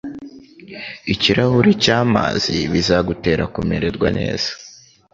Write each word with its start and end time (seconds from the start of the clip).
Ikirahuri 1.13 1.71
cyamazi 1.83 2.55
bizagutera 2.71 3.43
kumererwa 3.53 4.07
neza. 4.17 4.49